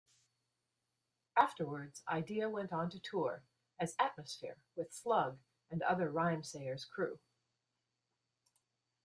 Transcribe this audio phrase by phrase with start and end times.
[1.37, 3.43] Afterwards, Eyedea went on to tour
[3.79, 5.37] as Atmosphere with Slug
[5.69, 7.19] and other Rhymesayers crew.